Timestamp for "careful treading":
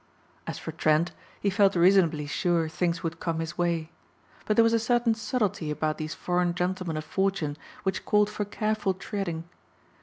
8.43-9.43